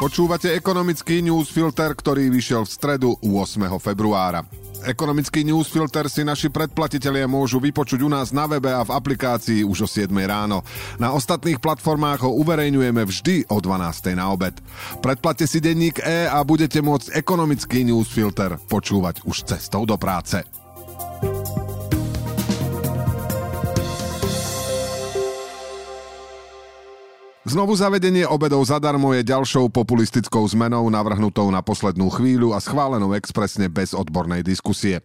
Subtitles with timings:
[0.00, 3.68] Počúvate ekonomický newsfilter, ktorý vyšiel v stredu 8.
[3.76, 4.48] februára.
[4.88, 9.84] Ekonomický newsfilter si naši predplatitelia môžu vypočuť u nás na webe a v aplikácii už
[9.84, 10.64] o 7 ráno.
[10.96, 14.56] Na ostatných platformách ho uverejňujeme vždy o 12 na obed.
[15.04, 20.40] Predplate si denník E a budete môcť ekonomický newsfilter počúvať už cestou do práce.
[27.50, 33.66] Znovu zavedenie obedov zadarmo je ďalšou populistickou zmenou navrhnutou na poslednú chvíľu a schválenou expresne
[33.66, 35.02] bez odbornej diskusie.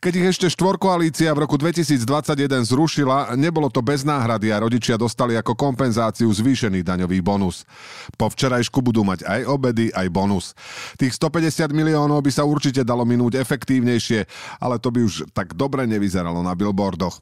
[0.00, 5.36] Keď ich ešte štvorkoalícia v roku 2021 zrušila, nebolo to bez náhrady a rodičia dostali
[5.36, 7.68] ako kompenzáciu zvýšený daňový bonus.
[8.16, 10.56] Po včerajšku budú mať aj obedy, aj bonus.
[10.96, 14.24] Tých 150 miliónov by sa určite dalo minúť efektívnejšie,
[14.64, 17.20] ale to by už tak dobre nevyzeralo na billboardoch.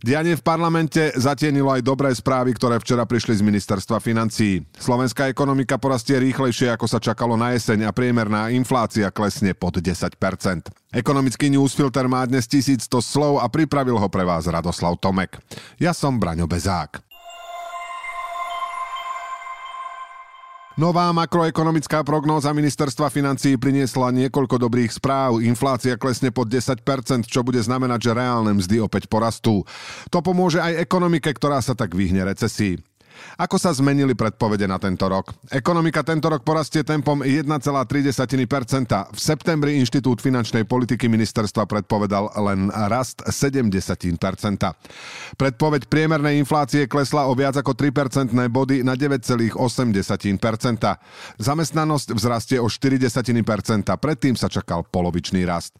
[0.00, 4.64] Dianie v parlamente zatienilo aj dobré správy, ktoré včera prišli z ministerstva financií.
[4.80, 10.16] Slovenská ekonomika porastie rýchlejšie, ako sa čakalo na jeseň a priemerná inflácia klesne pod 10%.
[10.96, 15.36] Ekonomický newsfilter má dnes 1100 slov a pripravil ho pre vás Radoslav Tomek.
[15.76, 17.09] Ja som Braňo Bezák.
[20.80, 25.44] Nová makroekonomická prognóza ministerstva financí priniesla niekoľko dobrých správ.
[25.44, 26.80] Inflácia klesne pod 10%,
[27.28, 29.68] čo bude znamenať, že reálne mzdy opäť porastú.
[30.08, 32.80] To pomôže aj ekonomike, ktorá sa tak vyhne recesii.
[33.40, 35.32] Ako sa zmenili predpovede na tento rok?
[35.48, 37.48] Ekonomika tento rok porastie tempom 1,3%.
[39.10, 44.70] V septembri Inštitút finančnej politiky ministerstva predpovedal len rast 0,7%.
[45.36, 49.56] Predpoveď priemernej inflácie klesla o viac ako 3% body na 9,8%.
[51.40, 55.76] Zamestnanosť vzrastie o 4%, predtým sa čakal polovičný rast.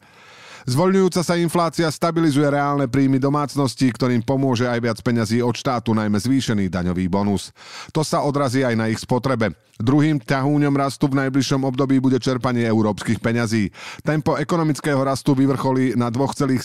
[0.69, 6.21] Zvoľňujúca sa inflácia stabilizuje reálne príjmy domácností, ktorým pomôže aj viac peňazí od štátu, najmä
[6.21, 7.55] zvýšený daňový bonus.
[7.97, 9.57] To sa odrazí aj na ich spotrebe.
[9.81, 13.73] Druhým ťahúňom rastu v najbližšom období bude čerpanie európskych peňazí.
[14.05, 16.61] Tempo ekonomického rastu vyvrcholí na 2,7%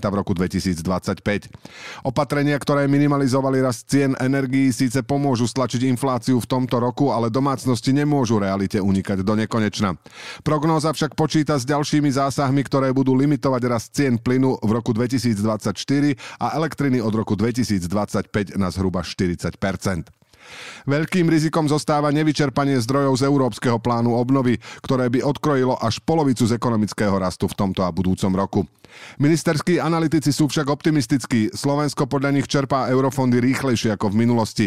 [0.00, 1.52] v roku 2025.
[2.08, 7.92] Opatrenia, ktoré minimalizovali rast cien energií, síce pomôžu stlačiť infláciu v tomto roku, ale domácnosti
[7.92, 10.00] nemôžu realite unikať do nekonečna.
[10.40, 15.74] Prognóza však počíta s ďalšími zásahmi, ktoré budú limitovať rast cien plynu v roku 2024
[16.40, 19.58] a elektriny od roku 2025 na zhruba 40
[20.88, 26.58] Veľkým rizikom zostáva nevyčerpanie zdrojov z Európskeho plánu obnovy, ktoré by odkrojilo až polovicu z
[26.58, 28.62] ekonomického rastu v tomto a budúcom roku.
[29.16, 31.52] Ministerskí analytici sú však optimistickí.
[31.52, 34.66] Slovensko podľa nich čerpá eurofondy rýchlejšie ako v minulosti.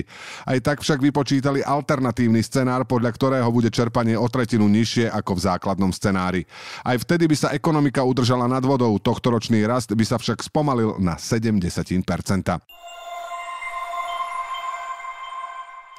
[0.50, 5.44] Aj tak však vypočítali alternatívny scenár, podľa ktorého bude čerpanie o tretinu nižšie ako v
[5.46, 6.42] základnom scenári.
[6.82, 11.18] Aj vtedy by sa ekonomika udržala nad vodou, tohtoročný rast by sa však spomalil na
[11.22, 12.85] 70%.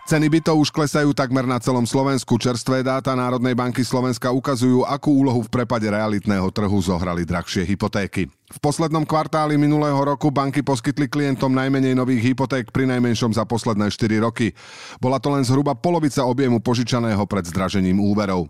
[0.06, 2.38] Ceny bytov už klesajú takmer na celom Slovensku.
[2.38, 8.30] Čerstvé dáta Národnej banky Slovenska ukazujú, akú úlohu v prepade realitného trhu zohrali drahšie hypotéky.
[8.46, 13.90] V poslednom kvartáli minulého roku banky poskytli klientom najmenej nových hypoték pri najmenšom za posledné
[13.90, 14.54] 4 roky.
[15.02, 18.46] Bola to len zhruba polovica objemu požičaného pred zdražením úverov.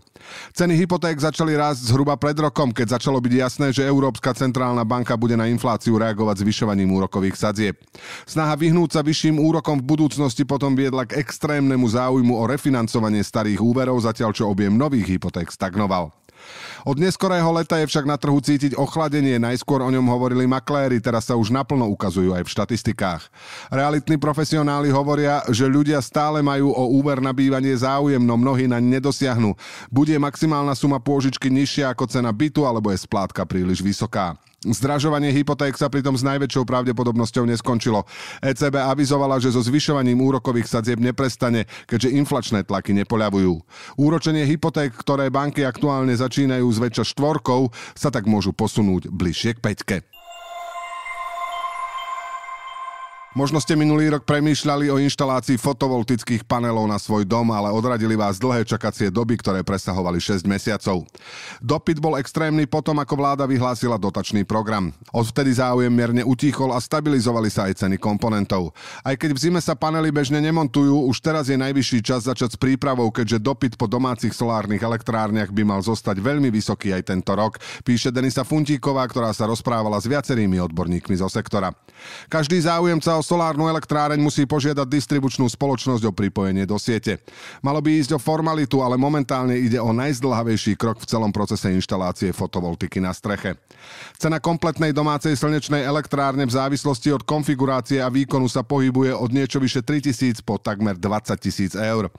[0.53, 5.17] Ceny hypoték začali rásť zhruba pred rokom, keď začalo byť jasné, že Európska centrálna banka
[5.17, 7.81] bude na infláciu reagovať zvyšovaním úrokových sadzieb.
[8.29, 13.65] Snaha vyhnúť sa vyšším úrokom v budúcnosti potom viedla k extrémnemu záujmu o refinancovanie starých
[13.65, 16.13] úverov, zatiaľ čo objem nových hypoték stagnoval.
[16.87, 21.27] Od neskorého leta je však na trhu cítiť ochladenie, najskôr o ňom hovorili makléri, teraz
[21.27, 23.27] sa už naplno ukazujú aj v štatistikách.
[23.67, 28.79] Realitní profesionáli hovoria, že ľudia stále majú o úver na bývanie záujem, no mnohí na
[28.79, 29.57] nedosiahnu.
[29.91, 34.39] Bude maximálna suma pôžičky nižšia ako cena bytu alebo je splátka príliš vysoká.
[34.65, 38.09] Zdražovanie hypoték sa pritom s najväčšou pravdepodobnosťou neskončilo.
[38.41, 43.53] ECB avizovala, že so zvyšovaním úrokových sadzieb neprestane, keďže inflačné tlaky nepoľavujú.
[44.01, 49.97] Úročenie hypoték, ktoré banky aktuálne začínajú zväčša štvorkou, sa tak môžu posunúť bližšie k peťke.
[53.37, 58.41] Možno ste minulý rok premýšľali o inštalácii fotovoltických panelov na svoj dom, ale odradili vás
[58.41, 61.05] dlhé čakacie doby, ktoré presahovali 6 mesiacov.
[61.61, 64.89] Dopyt bol extrémny potom, ako vláda vyhlásila dotačný program.
[65.13, 68.73] Odvtedy záujem mierne utíchol a stabilizovali sa aj ceny komponentov.
[69.05, 72.57] Aj keď v zime sa panely bežne nemontujú, už teraz je najvyšší čas začať s
[72.57, 77.61] prípravou, keďže dopyt po domácich solárnych elektrárniach by mal zostať veľmi vysoký aj tento rok,
[77.85, 81.69] píše Denisa Funtíková, ktorá sa rozprávala s viacerými odborníkmi zo sektora.
[82.29, 87.19] Každý záujemca o solárnu elektráreň musí požiadať distribučnú spoločnosť o pripojenie do siete.
[87.65, 92.31] Malo by ísť o formalitu, ale momentálne ide o najzdlhavejší krok v celom procese inštalácie
[92.31, 93.57] fotovoltiky na streche.
[94.15, 99.57] Cena kompletnej domácej slnečnej elektrárne v závislosti od konfigurácie a výkonu sa pohybuje od niečo
[99.57, 102.11] vyše 3000 po takmer 20 tisíc eur.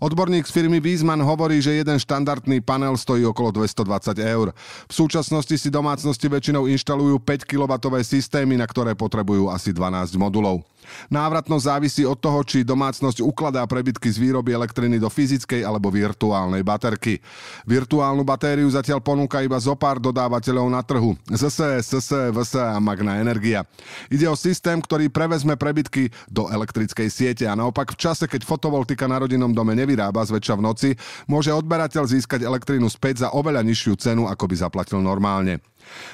[0.00, 4.52] Odborník z firmy Wiesmann hovorí, že jeden štandardný panel stojí okolo 220 eur.
[4.86, 7.72] V súčasnosti si domácnosti väčšinou inštalujú 5 kW
[8.04, 9.15] systémy, na ktoré potrebujú
[9.52, 10.66] asi 12 modulov.
[11.10, 16.62] Návratnosť závisí od toho, či domácnosť ukladá prebytky z výroby elektriny do fyzickej alebo virtuálnej
[16.62, 17.18] baterky.
[17.66, 21.14] Virtuálnu batériu zatiaľ ponúka iba zo pár dodávateľov na trhu.
[21.30, 23.66] ZSE, SSE, VSE a Magna Energia.
[24.10, 29.10] Ide o systém, ktorý prevezme prebytky do elektrickej siete a naopak v čase, keď fotovoltika
[29.10, 30.90] na rodinnom dome nevyrába zväčša v noci,
[31.26, 35.62] môže odberateľ získať elektrínu späť za oveľa nižšiu cenu, ako by zaplatil normálne.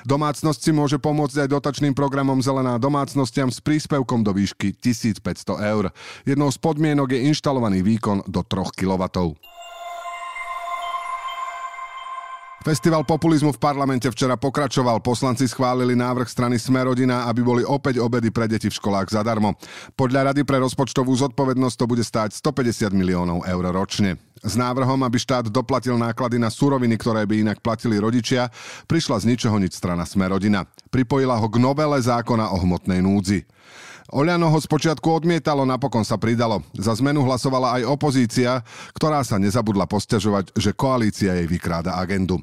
[0.04, 5.22] Domácnosť si môže pomôcť aj dotačným programom Zelená domácnostiam s príspevkom do výšky 1500
[5.62, 5.90] eur.
[6.24, 9.04] Jednou z podmienok je inštalovaný výkon do 3 kW.
[12.62, 15.02] Festival populizmu v parlamente včera pokračoval.
[15.02, 19.58] Poslanci schválili návrh strany Smerodina, aby boli opäť obedy pre deti v školách zadarmo.
[19.98, 24.14] Podľa Rady pre rozpočtovú zodpovednosť to bude stáť 150 miliónov eur ročne.
[24.43, 28.50] S návrhom, aby štát doplatil náklady na suroviny, ktoré by inak platili rodičia,
[28.91, 30.67] prišla z ničoho nič strana Smerodina.
[30.91, 33.47] Pripojila ho k novele zákona o hmotnej núdzi.
[34.12, 36.61] Oľano ho spočiatku odmietalo, napokon sa pridalo.
[36.75, 38.61] Za zmenu hlasovala aj opozícia,
[38.93, 42.43] ktorá sa nezabudla posťažovať, že koalícia jej vykráda agendu.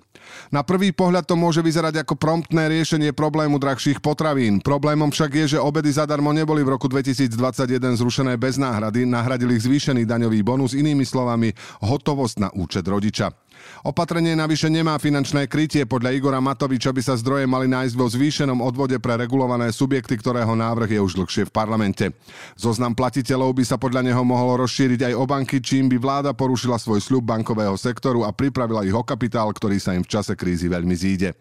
[0.49, 4.61] Na prvý pohľad to môže vyzerať ako promptné riešenie problému drahších potravín.
[4.61, 7.33] Problémom však je, že obedy zadarmo neboli v roku 2021
[7.99, 13.48] zrušené bez náhrady, nahradili ich zvýšený daňový bonus, inými slovami hotovosť na účet rodiča.
[13.83, 15.87] Opatrenie navyše nemá finančné krytie.
[15.87, 20.51] Podľa Igora Matoviča by sa zdroje mali nájsť vo zvýšenom odvode pre regulované subjekty, ktorého
[20.53, 22.05] návrh je už dlhšie v parlamente.
[22.59, 26.75] Zoznam platiteľov by sa podľa neho mohol rozšíriť aj o banky, čím by vláda porušila
[26.75, 30.67] svoj sľub bankového sektoru a pripravila ich o kapitál, ktorý sa im v čase krízy
[30.67, 31.33] veľmi zíde.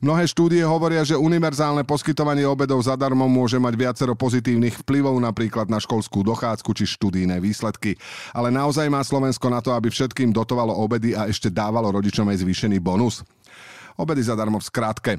[0.00, 5.82] Mnohé štúdie hovoria, že univerzálne poskytovanie obedov zadarmo môže mať viacero pozitívnych vplyvov napríklad na
[5.82, 7.98] školskú dochádzku či študijné výsledky.
[8.30, 12.40] Ale naozaj má Slovensko na to, aby všetkým dotovalo obedy a ešte dávalo rodičom aj
[12.40, 13.20] zvýšený bonus?
[13.96, 15.12] Obedy zadarmo v skratke.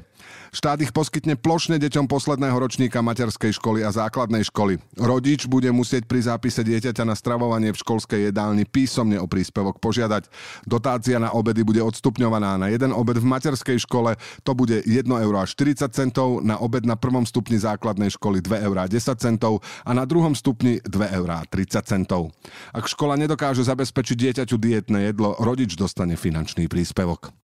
[0.52, 4.76] Štát ich poskytne plošne deťom posledného ročníka materskej školy a základnej školy.
[5.00, 10.28] Rodič bude musieť pri zápise dieťaťa na stravovanie v školskej jedálni písomne o príspevok požiadať.
[10.68, 12.60] Dotácia na obedy bude odstupňovaná.
[12.60, 14.14] Na jeden obed v materskej škole
[14.44, 18.62] to bude 1 euro a 40 centov, na obed na prvom stupni základnej školy 2
[18.68, 22.30] eurá 10 centov a na druhom stupni 2 eurá 30 centov.
[22.70, 27.41] Ak škola nedokáže zabezpečiť dieťaťu dietné jedlo, rodič dostane finančný príspevok.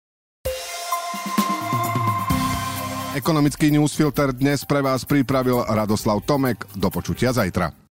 [3.13, 6.65] Ekonomický newsfilter dnes pre vás pripravil Radoslav Tomek.
[6.73, 7.82] Do počutia zajtra.